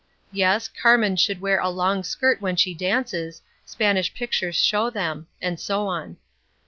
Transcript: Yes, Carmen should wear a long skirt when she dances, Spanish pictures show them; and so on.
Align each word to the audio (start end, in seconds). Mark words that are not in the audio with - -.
Yes, 0.31 0.67
Carmen 0.67 1.15
should 1.15 1.41
wear 1.41 1.59
a 1.59 1.69
long 1.69 2.03
skirt 2.03 2.41
when 2.41 2.55
she 2.55 2.73
dances, 2.73 3.43
Spanish 3.67 4.11
pictures 4.15 4.55
show 4.55 4.89
them; 4.89 5.27
and 5.39 5.59
so 5.59 5.85
on. 5.85 6.17